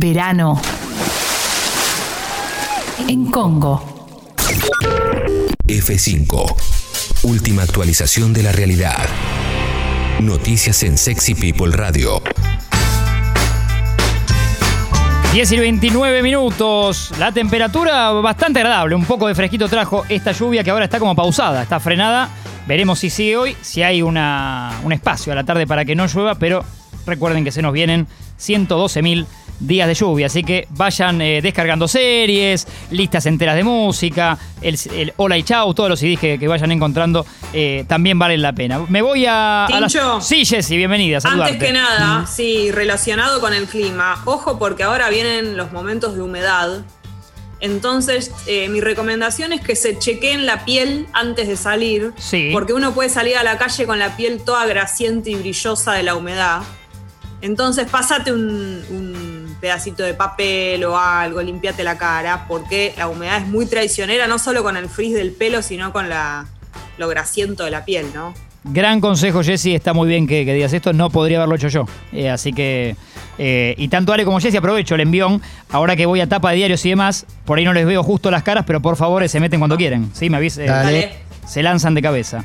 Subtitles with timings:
[0.00, 0.58] Verano.
[3.06, 4.08] En Congo.
[5.68, 6.56] F5.
[7.24, 8.96] Última actualización de la realidad.
[10.20, 12.22] Noticias en Sexy People Radio.
[15.34, 17.12] 10 y 29 minutos.
[17.18, 18.94] La temperatura bastante agradable.
[18.94, 22.30] Un poco de fresquito trajo esta lluvia que ahora está como pausada, está frenada.
[22.66, 26.06] Veremos si sigue hoy, si hay una, un espacio a la tarde para que no
[26.06, 26.64] llueva, pero
[27.04, 28.06] recuerden que se nos vienen
[28.38, 29.26] 112 mil
[29.60, 35.12] días de lluvia, así que vayan eh, descargando series, listas enteras de música, el, el
[35.16, 38.80] Hola y Chau, todos los CDs que, que vayan encontrando eh, también valen la pena.
[38.88, 39.66] Me voy a...
[39.66, 39.96] a las-.
[40.20, 41.20] Sí, Jessy, bienvenida.
[41.20, 41.54] saludarte.
[41.54, 46.22] Antes que nada, sí, relacionado con el clima, ojo porque ahora vienen los momentos de
[46.22, 46.84] humedad.
[47.60, 52.12] Entonces, eh, mi recomendación es que se chequeen la piel antes de salir.
[52.16, 52.48] Sí.
[52.52, 56.02] Porque uno puede salir a la calle con la piel toda grasiente y brillosa de
[56.02, 56.62] la humedad.
[57.42, 59.09] Entonces, pásate un, un
[59.60, 64.38] pedacito de papel o algo, limpiate la cara, porque la humedad es muy traicionera, no
[64.38, 66.46] solo con el frizz del pelo, sino con la,
[66.98, 68.34] lo grasiento de la piel, ¿no?
[68.62, 69.74] Gran consejo, Jessy.
[69.74, 70.92] Está muy bien que, que digas esto.
[70.92, 71.86] No podría haberlo hecho yo.
[72.12, 72.94] Eh, así que.
[73.38, 75.40] eh, y tanto Ale como Jessy, aprovecho el envión.
[75.70, 78.30] Ahora que voy a tapa de diarios y demás, por ahí no les veo justo
[78.30, 80.10] las caras, pero por favor eh, se meten cuando quieren.
[80.12, 80.66] Sí, me avisen.
[80.66, 81.10] Dale.
[81.46, 82.44] Se lanzan de cabeza.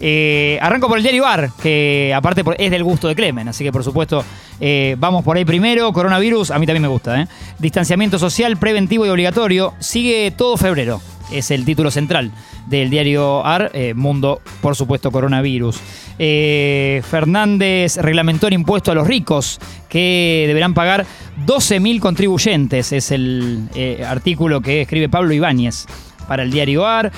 [0.00, 3.72] Eh, arranco por el diario Bar, que aparte es del gusto de Clemen, así que
[3.72, 4.24] por supuesto
[4.60, 5.92] eh, vamos por ahí primero.
[5.92, 7.20] Coronavirus, a mí también me gusta.
[7.20, 7.26] ¿eh?
[7.58, 9.74] Distanciamiento social preventivo y obligatorio.
[9.80, 11.00] Sigue todo febrero.
[11.32, 12.30] Es el título central
[12.66, 15.78] del diario AR, Mundo, por supuesto, coronavirus.
[16.16, 19.60] Fernández reglamentó el impuesto a los ricos
[19.90, 21.04] que deberán pagar
[21.44, 22.92] 12.000 contribuyentes.
[22.92, 23.68] Es el
[24.06, 25.86] artículo que escribe Pablo Ibáñez
[26.28, 27.10] para el diario AR.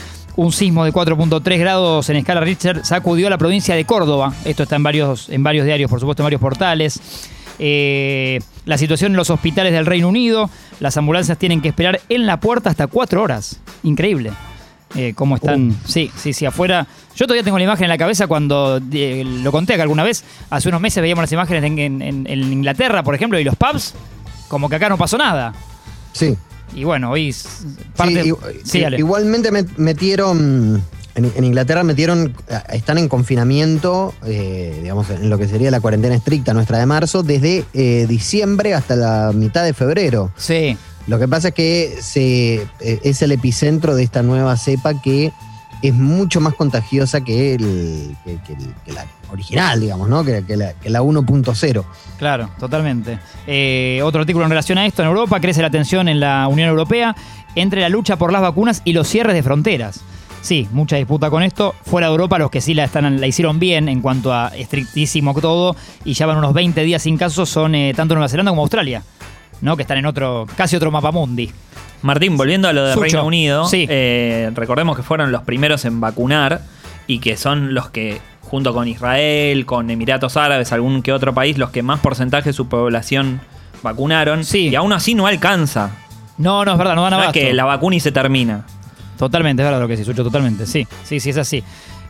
[0.42, 4.32] Un sismo de 4.3 grados en escala Richter sacudió a la provincia de Córdoba.
[4.46, 6.98] Esto está en varios, en varios diarios, por supuesto, en varios portales.
[7.58, 10.48] Eh, la situación en los hospitales del Reino Unido.
[10.80, 13.60] Las ambulancias tienen que esperar en la puerta hasta cuatro horas.
[13.82, 14.32] Increíble.
[14.96, 15.76] Eh, cómo están.
[15.84, 16.86] Sí, sí, sí, afuera.
[17.14, 20.24] Yo todavía tengo la imagen en la cabeza cuando eh, lo conté acá alguna vez.
[20.48, 23.56] Hace unos meses veíamos las imágenes en, en- en- en Inglaterra, por ejemplo, y los
[23.56, 23.92] pubs.
[24.48, 25.52] Como que acá no pasó nada.
[26.12, 26.34] Sí.
[26.74, 27.34] Y bueno, hoy
[27.96, 28.22] parte.
[28.22, 28.32] Sí,
[28.64, 30.82] Sí, igualmente met- metieron,
[31.14, 32.34] en, en Inglaterra metieron,
[32.72, 37.22] están en confinamiento, eh, digamos, en lo que sería la cuarentena estricta nuestra de marzo,
[37.22, 40.30] desde eh, diciembre hasta la mitad de febrero.
[40.36, 40.76] Sí.
[41.06, 45.32] Lo que pasa es que se, eh, es el epicentro de esta nueva cepa que
[45.82, 48.38] es mucho más contagiosa que, el, que,
[48.84, 50.24] que la original, digamos, ¿no?
[50.24, 51.84] Que, la, la 1.0.
[52.18, 53.18] Claro, totalmente.
[53.46, 55.02] Eh, otro artículo en relación a esto.
[55.02, 57.14] En Europa crece la tensión en la Unión Europea
[57.54, 60.00] entre la lucha por las vacunas y los cierres de fronteras.
[60.42, 61.74] Sí, mucha disputa con esto.
[61.84, 65.38] Fuera de Europa, los que sí la, están, la hicieron bien en cuanto a estrictísimo
[65.40, 68.62] todo y ya van unos 20 días sin casos son eh, tanto Nueva Zelanda como
[68.62, 69.02] Australia,
[69.60, 69.76] ¿no?
[69.76, 71.50] Que están en otro, casi otro mapa mundi.
[72.02, 73.02] Martín, volviendo a lo de Sucho.
[73.02, 73.86] Reino Unido, Sí.
[73.88, 76.62] eh, recordemos que fueron los primeros en vacunar
[77.06, 81.58] y que son los que, junto con Israel, con Emiratos Árabes, algún que otro país,
[81.58, 83.40] los que más porcentaje de su población
[83.82, 84.44] vacunaron.
[84.44, 84.68] Sí.
[84.68, 85.90] Y aún así no alcanza.
[86.38, 87.40] No, no, es verdad, no dan No es abasto.
[87.40, 88.64] que la vacuna y se termina.
[89.18, 90.64] Totalmente, es verdad lo que decís, Sucho, totalmente.
[90.66, 91.62] Sí, sí, sí, es así.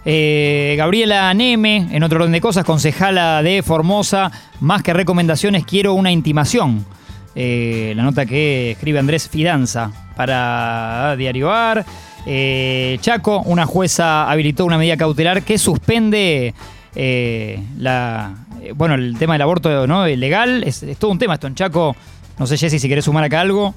[0.04, 5.94] Eh, Gabriela Neme, en otro orden de cosas, concejala de Formosa, más que recomendaciones, quiero
[5.94, 6.86] una intimación.
[7.34, 11.84] Eh, la nota que escribe Andrés Fidanza para Diario AR.
[12.26, 16.54] Eh, Chaco, una jueza habilitó una medida cautelar que suspende
[16.94, 20.06] eh, la, eh, bueno, el tema del aborto ¿no?
[20.06, 20.62] legal.
[20.64, 21.96] Es, es todo un tema esto en Chaco.
[22.38, 23.74] No sé, Jessy, si querés sumar acá algo.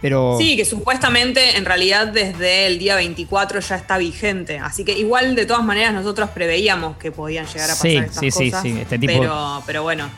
[0.00, 0.36] Pero...
[0.38, 4.58] Sí, que supuestamente en realidad desde el día 24 ya está vigente.
[4.58, 8.16] Así que igual de todas maneras nosotros preveíamos que podían llegar a pasar Sí, estas
[8.18, 8.62] sí, sí, cosas.
[8.62, 10.08] sí, este tipo- Pero, pero bueno,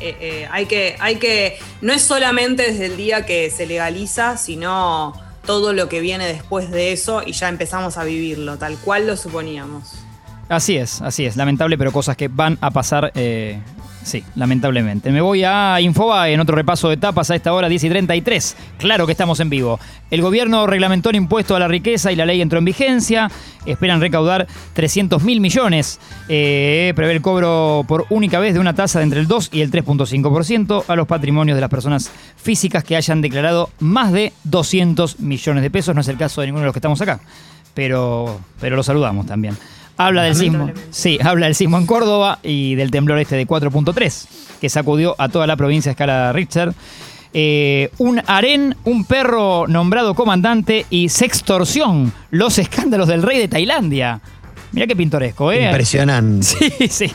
[0.00, 1.58] eh, eh, hay, que, hay que.
[1.80, 5.14] No es solamente desde el día que se legaliza, sino
[5.46, 9.16] todo lo que viene después de eso y ya empezamos a vivirlo, tal cual lo
[9.16, 9.92] suponíamos.
[10.48, 11.36] Así es, así es.
[11.36, 13.12] Lamentable, pero cosas que van a pasar.
[13.14, 13.60] eh,
[14.04, 15.10] sí, lamentablemente.
[15.10, 18.56] Me voy a Infoba en otro repaso de etapas a esta hora 10 y 33.
[18.78, 19.80] Claro que estamos en vivo.
[20.10, 23.30] El gobierno reglamentó el impuesto a la riqueza y la ley entró en vigencia.
[23.66, 25.98] Esperan recaudar 300 mil millones.
[26.28, 29.62] Eh, prevé el cobro por única vez de una tasa de entre el 2 y
[29.62, 35.20] el 3.5% a los patrimonios de las personas físicas que hayan declarado más de 200
[35.20, 35.94] millones de pesos.
[35.94, 37.20] No es el caso de ninguno de los que estamos acá,
[37.74, 39.56] pero, pero lo saludamos también.
[39.96, 40.70] Habla del sismo.
[40.90, 44.26] Sí, habla del sismo en Córdoba y del temblor este de 4.3
[44.60, 46.72] que sacudió a toda la provincia a escala Richter.
[47.36, 52.12] Eh, un harén, un perro nombrado comandante y sextorsión.
[52.30, 54.20] Los escándalos del rey de Tailandia.
[54.72, 55.64] Mirá qué pintoresco, ¿eh?
[55.66, 56.46] Impresionante.
[56.78, 57.12] Sí, sí.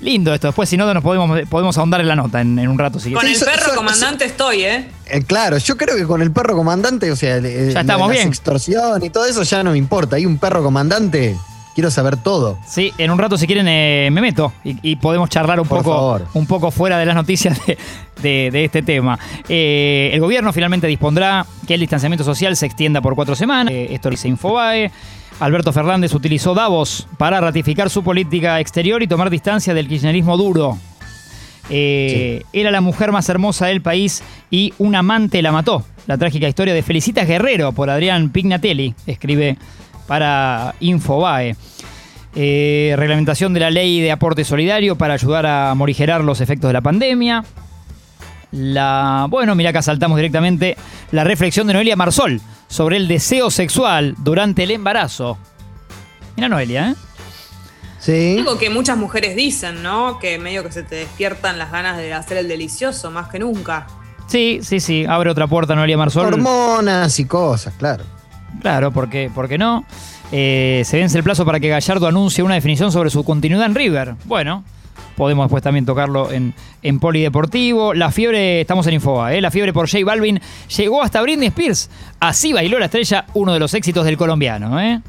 [0.00, 0.46] Lindo esto.
[0.46, 3.00] Después, si no, nos podemos, podemos ahondar en la nota en, en un rato.
[3.00, 3.42] Si Con quieres.
[3.42, 4.88] el perro comandante estoy, ¿eh?
[5.06, 8.28] Eh, claro, yo creo que con el perro comandante, o sea, Ya estamos la bien.
[8.28, 10.14] extorsión y todo eso ya no me importa.
[10.16, 11.36] Hay un perro comandante,
[11.78, 12.58] quiero saber todo.
[12.66, 15.78] Sí, en un rato, si quieren, eh, me meto y, y podemos charlar un Por
[15.78, 16.26] poco, favor.
[16.34, 17.78] un poco fuera de las noticias de,
[18.20, 19.16] de- de este tema.
[19.48, 23.72] Eh, el gobierno finalmente dispondrá que el distanciamiento social se extienda por cuatro semanas.
[23.72, 24.90] Eh, esto lo dice Infobae.
[25.38, 30.76] Alberto Fernández utilizó Davos para ratificar su política exterior y tomar distancia del kirchnerismo duro.
[31.70, 35.84] Eh, Era la mujer más hermosa del país y un amante la mató.
[36.08, 39.58] La trágica historia de Felicitas Guerrero por Adrián Pignatelli, escribe
[40.08, 41.54] para Infobae.
[42.34, 46.72] Eh, reglamentación de la ley de aporte solidario para ayudar a morigerar los efectos de
[46.72, 47.44] la pandemia.
[48.50, 50.76] La, bueno, mira acá saltamos directamente
[51.12, 55.38] la reflexión de Noelia Marsol sobre el deseo sexual durante el embarazo.
[56.36, 56.94] Mira Noelia, ¿eh?
[57.98, 58.36] Sí.
[58.38, 60.18] Algo que muchas mujeres dicen, ¿no?
[60.18, 63.86] Que medio que se te despiertan las ganas de hacer el delicioso más que nunca.
[64.28, 65.04] Sí, sí, sí.
[65.06, 66.26] Abre otra puerta Noelia Marsol.
[66.26, 68.04] Hormonas y cosas, claro.
[68.60, 69.84] Claro, porque, ¿por qué no?
[70.32, 73.74] Eh, se vence el plazo para que Gallardo anuncie una definición sobre su continuidad en
[73.74, 74.14] River.
[74.24, 74.64] Bueno,
[75.16, 77.94] podemos después también tocarlo en, en Polideportivo.
[77.94, 79.40] La fiebre, estamos en Infoba, ¿eh?
[79.40, 80.40] La fiebre por J Balvin
[80.76, 81.90] llegó hasta Britney Spears.
[82.20, 85.00] Así bailó la estrella, uno de los éxitos del colombiano, ¿eh?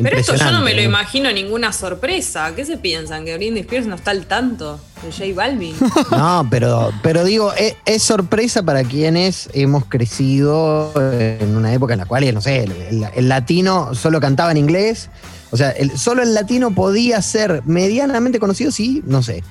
[0.00, 0.84] Pero esto yo no me lo ¿eh?
[0.84, 2.52] imagino ninguna sorpresa.
[2.54, 3.24] ¿Qué se piensan?
[3.24, 5.74] ¿Que Britney Spears no está al tanto de J Balvin?
[6.10, 12.00] No, pero, pero digo, es, es sorpresa para quienes hemos crecido en una época en
[12.00, 15.10] la cual, no sé, el, el- el latino solo cantaba en inglés.
[15.50, 19.42] O sea, el- solo el latino podía ser medianamente conocido si, no sé,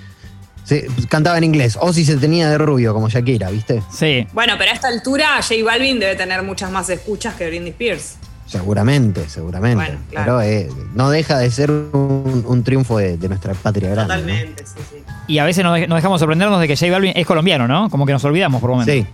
[0.63, 1.77] se, cantaba en inglés.
[1.79, 3.81] O si se tenía de rubio, como Shakira, ¿viste?
[3.91, 4.27] Sí.
[4.33, 8.15] bueno, pero a esta altura J Balvin debe tener muchas más escuchas que Britney Spears.
[8.47, 9.75] Seguramente, seguramente.
[9.83, 10.37] Bueno, claro.
[10.39, 14.13] Pero eh, no deja de ser un, un triunfo de, de nuestra patria grande.
[14.15, 14.21] ¿no?
[14.21, 15.03] Totalmente, sí, sí.
[15.27, 17.89] Y a veces nos, dej- nos dejamos sorprendernos de que J Balvin es colombiano, ¿no?
[17.89, 18.93] Como que nos olvidamos por un momento.
[18.93, 19.05] Sí.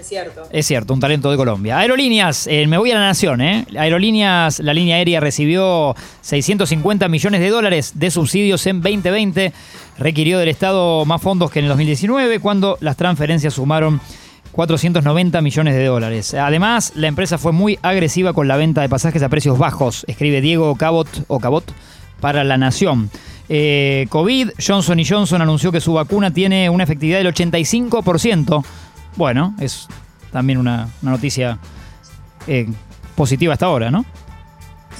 [0.00, 0.42] Es cierto.
[0.50, 1.78] Es cierto, un talento de Colombia.
[1.78, 3.66] Aerolíneas, eh, me voy a la nación, ¿eh?
[3.78, 9.52] Aerolíneas, la línea aérea recibió 650 millones de dólares de subsidios en 2020.
[9.98, 14.00] Requirió del Estado más fondos que en el 2019, cuando las transferencias sumaron
[14.60, 16.34] 490 millones de dólares.
[16.34, 20.42] Además, la empresa fue muy agresiva con la venta de pasajes a precios bajos, escribe
[20.42, 21.64] Diego Cabot o Cabot
[22.20, 23.08] para La Nación.
[23.48, 28.62] Eh, COVID, Johnson Johnson anunció que su vacuna tiene una efectividad del 85%.
[29.16, 29.88] Bueno, es
[30.30, 31.56] también una, una noticia
[32.46, 32.68] eh,
[33.14, 34.04] positiva hasta ahora, ¿no?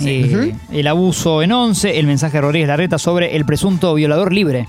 [0.00, 4.66] Eh, El abuso en 11, el mensaje de Rodríguez Larreta sobre el presunto violador libre.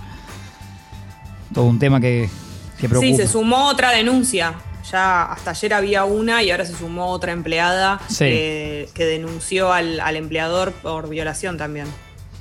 [1.53, 2.29] Todo un tema que,
[2.77, 3.09] que preocupa.
[3.09, 4.53] Sí, se sumó otra denuncia.
[4.89, 8.19] Ya hasta ayer había una y ahora se sumó otra empleada Sí.
[8.25, 11.87] que, que denunció al, al empleador por violación también.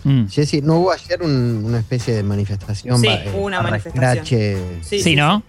[0.04, 0.26] Mm.
[0.28, 2.98] Jessy, ¿no hubo ayer un- una especie de manifestación?
[3.00, 4.24] Sí, eh, hubo una manifestación.
[4.82, 5.42] Sí, Sí, ¿no?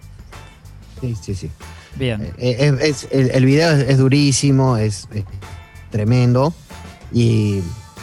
[1.00, 1.50] Sí, sí, sí.
[1.96, 2.32] Bien.
[2.38, 5.24] Eh, es- es- el, el video es, es durísimo, es, es
[5.90, 6.52] tremendo.
[7.12, 7.60] Y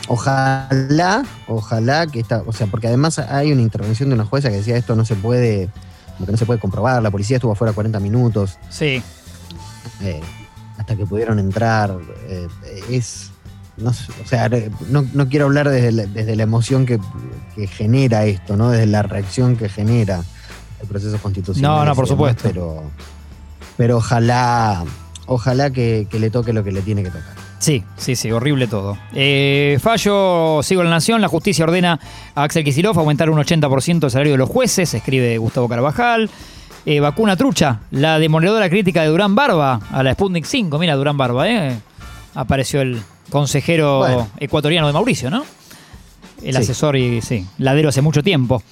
[0.08, 4.58] ojalá, ojalá que esta, o sea, porque además hay una intervención de una jueza que
[4.58, 5.70] decía esto no se puede,
[6.20, 7.02] como que no se puede comprobar.
[7.02, 9.02] La policía estuvo afuera 40 minutos Sí.
[10.02, 10.20] eh,
[10.78, 11.98] hasta que pudieron entrar.
[12.28, 12.48] eh,
[12.90, 13.32] es,
[13.78, 14.50] no, o sea,
[14.90, 17.00] no, no quiero hablar desde la, desde la emoción que,
[17.56, 18.70] que genera esto, ¿no?
[18.72, 20.22] Desde la reacción que genera
[20.82, 21.72] el proceso constitucional.
[21.72, 22.44] No, no, por demás, supuesto.
[22.44, 22.84] Pero,
[23.78, 24.84] pero ojalá,
[25.28, 27.39] ojalá que, que le toque lo que le tiene que tocar.
[27.60, 28.98] Sí, sí, sí, horrible todo.
[29.14, 32.00] Eh, fallo, sigo en la nación, la justicia ordena
[32.34, 36.30] a Axel Kicillof aumentar un 80% el salario de los jueces, escribe Gustavo Carvajal.
[36.86, 41.18] Eh, vacuna trucha, la demoledora crítica de Durán Barba a la Sputnik 5, mira Durán
[41.18, 41.78] Barba, ¿eh?
[42.34, 44.28] Apareció el consejero Bueno.
[44.40, 45.44] ecuatoriano de Mauricio, ¿no?
[46.42, 46.62] El Sí.
[46.62, 48.64] asesor y sí, ladero hace mucho tiempo.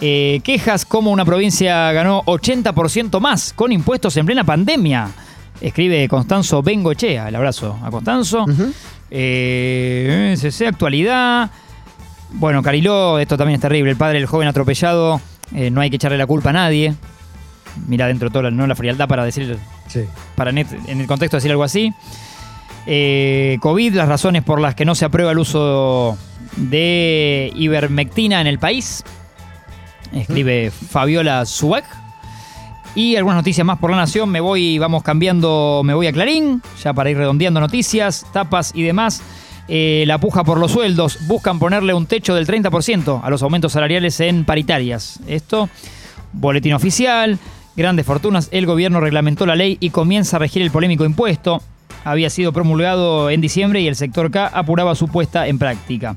[0.00, 5.10] Eh, quejas como una provincia ganó 80% más con impuestos en plena pandemia.
[5.60, 7.28] Escribe Constanzo Bengochea.
[7.28, 8.44] El abrazo a Constanzo.
[8.44, 8.72] Ujú.
[9.10, 11.50] Eh, CC, actualidad.
[12.32, 13.90] Bueno, Cariló, esto también es terrible.
[13.90, 15.20] El padre del joven atropellado,
[15.54, 16.94] eh, no hay que echarle la culpa a nadie.
[17.86, 20.04] Mira dentro de todo la, no la frialdad para decir, Sí.
[20.36, 21.92] para net- en el contexto decir algo así.
[22.86, 26.16] Eh, COVID, las razones por las que no se aprueba el uso
[26.56, 29.04] de ivermectina en el país.
[30.12, 31.84] Escribe Fabiola Subac.
[32.94, 34.30] Y algunas noticias más por la nación.
[34.30, 38.82] Me voy, vamos cambiando, me voy a Clarín, ya para ir redondeando noticias, tapas y
[38.82, 39.22] demás.
[39.68, 41.26] Eh, la puja por los sueldos.
[41.28, 45.20] Buscan ponerle un techo del 30% a los aumentos salariales en paritarias.
[45.28, 45.68] Esto,
[46.32, 47.38] boletín oficial,
[47.76, 48.48] grandes fortunas.
[48.50, 51.62] El gobierno reglamentó la ley y comienza a regir el polémico impuesto.
[52.04, 56.16] Había sido promulgado en diciembre y el sector K apuraba su puesta en práctica.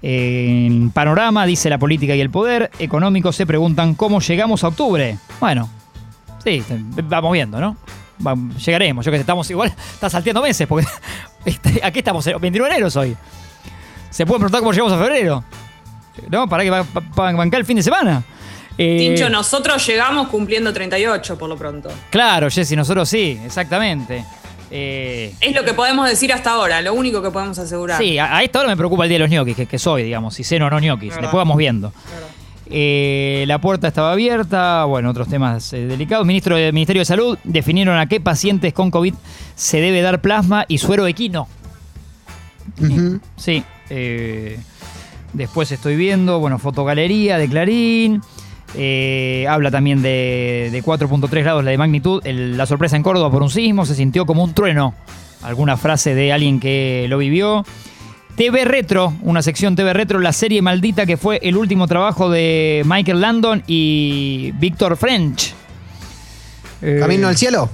[0.00, 2.70] En panorama, dice la política y el poder.
[2.78, 5.18] Económicos se preguntan cómo llegamos a octubre.
[5.40, 5.68] Bueno,
[6.42, 6.62] sí,
[7.04, 7.76] vamos viendo, ¿no?
[8.64, 10.86] Llegaremos, yo que sé, estamos igual, está salteando meses, porque
[11.44, 13.16] este, aquí estamos, 21 de enero hoy.
[14.10, 15.44] Se puede preguntar cómo llegamos a febrero.
[16.30, 16.48] ¿No?
[16.48, 18.24] Para que va, va- bancar el fin de semana.
[18.76, 21.90] Eh, Tincho, nosotros llegamos cumpliendo 38 por lo pronto.
[22.10, 24.24] Claro, Jessy, nosotros sí, exactamente.
[24.70, 27.98] Eh, Es lo que podemos decir hasta ahora, lo único que podemos asegurar.
[28.02, 30.02] sí, a, a esta hora me preocupa el día de los ñoquis, que, que soy,
[30.02, 31.10] digamos, si ceno o no ñoquis.
[31.14, 31.92] Después vamos viendo.
[32.70, 36.26] Eh, la puerta estaba abierta, bueno, otros temas eh, delicados.
[36.26, 39.14] Ministro de Ministerio de Salud definieron a qué pacientes con COVID
[39.54, 41.48] se debe dar plasma y suero equino.
[42.80, 43.20] Ujú.
[43.36, 43.64] Sí.
[43.90, 44.58] eh,
[45.32, 48.20] después estoy viendo, bueno, fotogalería de Clarín.
[49.48, 52.20] habla también de, de 4.3 grados la de magnitud.
[52.24, 54.94] El- la sorpresa en Córdoba por un sismo se sintió como un trueno.
[55.42, 57.64] Alguna frase de alguien que lo vivió.
[58.38, 62.82] TV Retro, una sección TV Retro, la serie maldita que fue el último trabajo de
[62.86, 65.54] Michael Landon y Víctor French.
[66.80, 67.68] Eh, Camino al cielo.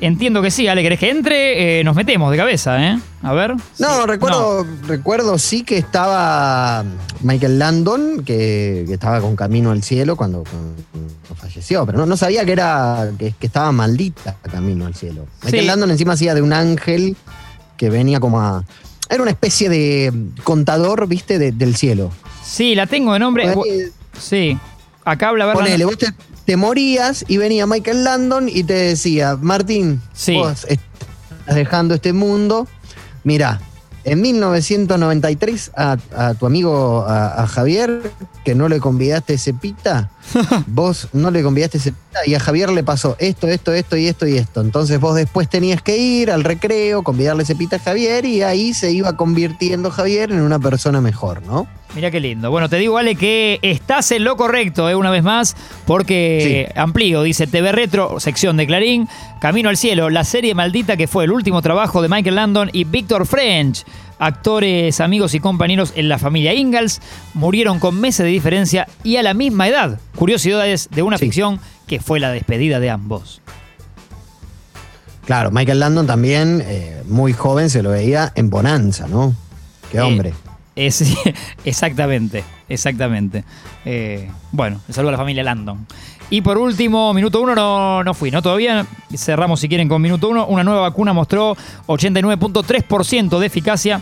[0.00, 1.78] Entiendo que sí, Ale, ¿querés que entre?
[1.80, 2.98] Eh, nos metemos de cabeza, ¿eh?
[3.22, 3.54] A ver.
[3.78, 4.06] No, Sí.
[4.08, 6.82] recuerdo, recuerdo sí que estaba
[7.20, 10.74] Michael Landon, que, que estaba con Camino al Cielo cuando, cuando
[11.36, 15.26] falleció, pero no, no sabía que era que, que estaba maldita Camino al Cielo.
[15.44, 15.66] Michael Sí.
[15.68, 17.16] Landon encima hacía de un ángel
[17.76, 18.64] que venía como a...
[19.10, 20.12] Era una especie de
[20.44, 22.10] contador, viste, de- del cielo.
[22.44, 23.52] Sí, la tengo de nombre.
[23.52, 24.56] Ponele, Sí.
[25.04, 26.06] Acá habla, a ver, la- ponele, vos te,
[26.44, 30.34] te morías y venía Michael Landon y te decía, Martín, Sí.
[30.34, 32.68] vos estás dejando este mundo.
[33.24, 33.60] Mira,
[34.04, 38.10] en 1993 a, a tu amigo a, a Javier,
[38.44, 40.10] que no le convidaste ese pita,
[40.66, 44.06] vos no le convidaste ese pita y a Javier le pasó esto, esto, esto y
[44.06, 44.60] esto y esto.
[44.60, 48.74] Entonces vos después tenías que ir al recreo, convidarle ese pita a Javier y ahí
[48.74, 51.66] se iba convirtiendo Javier en una persona mejor, ¿no?
[51.94, 52.50] Mira qué lindo.
[52.52, 54.94] Bueno, te digo, Ale, que estás en lo correcto, ¿eh?
[54.94, 55.56] una vez más,
[55.86, 59.08] porque amplío, dice TV Retro, sección de Clarín,
[59.40, 62.84] Camino al Cielo, la serie maldita que fue el último trabajo de Michael Landon y
[62.84, 63.84] Victor French,
[64.20, 67.00] actores, amigos y compañeros en la familia Ingalls,
[67.34, 69.98] murieron con meses de diferencia y a la misma edad.
[70.14, 71.24] Curiosidades de una Sí.
[71.24, 73.40] ficción que fue la despedida de ambos.
[75.26, 79.34] Claro, Michael Landon también, eh, muy joven, se lo veía en Bonanza, ¿no?
[79.90, 80.32] Qué Eh, hombre.
[81.64, 83.44] Exactamente, exactamente.
[83.84, 85.86] Eh, bueno, el saludo a la familia Landon.
[86.30, 88.40] Y por último, minuto uno no, no fui, ¿no?
[88.40, 90.46] Todavía cerramos si quieren con minuto uno.
[90.46, 91.56] Una nueva vacuna mostró
[91.86, 94.00] 89.3% de eficacia,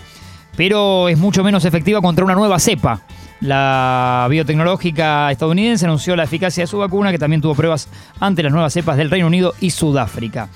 [0.56, 3.00] pero es mucho menos efectiva contra una nueva cepa.
[3.40, 7.88] La biotecnológica estadounidense anunció la eficacia de su vacuna, que también tuvo pruebas
[8.20, 10.49] ante las nuevas cepas del Reino Unido y Sudáfrica.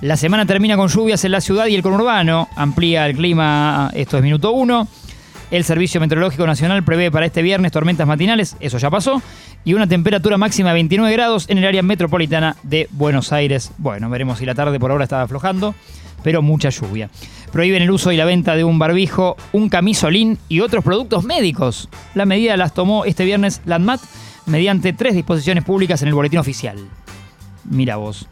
[0.00, 2.48] La semana termina con lluvias en la ciudad y el conurbano.
[2.56, 4.88] Amplía el clima, esto es minuto uno.
[5.52, 9.20] El Servicio Meteorológico Nacional prevé para este viernes tormentas matinales, eso ya pasó,
[9.66, 13.70] y una temperatura máxima de 29 grados en el área metropolitana de Buenos Aires.
[13.76, 15.74] Bueno, veremos si la tarde por ahora está aflojando,
[16.22, 17.10] pero mucha lluvia.
[17.52, 21.90] Prohíben el uso y la venta de un barbijo, un camisolín y otros productos médicos.
[22.14, 24.00] La medida las tomó este viernes la ANMAT
[24.46, 26.78] mediante tres disposiciones públicas en el boletín oficial.
[27.64, 28.26] Mira vos.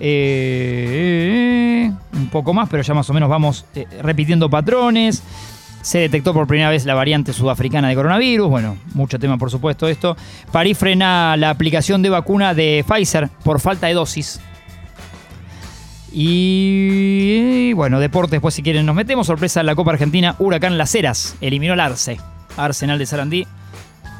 [0.00, 5.22] Eh, un poco más, pero ya más o menos vamos eh, repitiendo patrones.
[5.84, 8.48] Se detectó por primera vez la variante sudafricana de coronavirus.
[8.48, 10.16] Bueno, mucho tema por supuesto esto.
[10.50, 14.40] París frena la aplicación de vacuna de Pfizer por falta de dosis.
[16.10, 19.26] Y bueno, deportes, pues si quieren nos metemos.
[19.26, 21.36] Sorpresa en la Copa Argentina, Huracán Las Heras.
[21.42, 22.18] Eliminó al Arce.
[22.56, 23.46] Arsenal de Sarandí.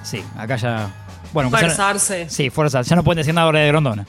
[0.02, 0.90] Sí, acá ya...
[1.32, 2.28] Bueno, Fuerza, Arce.
[2.28, 2.82] Sí, fuerza.
[2.82, 4.04] Ya no pueden decir nada ahora de Grondona.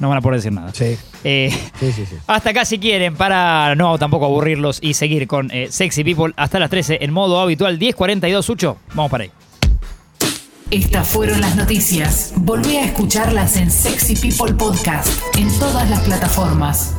[0.00, 0.72] No van a poder decir nada.
[0.72, 1.50] Sí, Eh,
[1.80, 2.06] sí, sí.
[2.06, 2.16] sí.
[2.26, 6.58] hasta acá si quieren, para no tampoco aburrirlos y seguir con eh, Sexy People hasta
[6.58, 8.76] las 13 en modo habitual 10.42, Sucho.
[8.94, 9.30] Vamos para ahí.
[10.70, 12.34] Estas fueron las noticias.
[12.36, 16.94] Volvé a escucharlas en Sexy People Podcast en todas las plataformas.